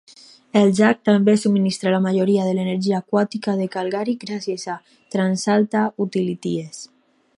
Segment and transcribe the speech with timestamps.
[0.59, 4.81] El llac també subministra la majoria de l'energia aquàtica de Calgary gràcies a
[5.17, 6.83] TransAlta Utilities.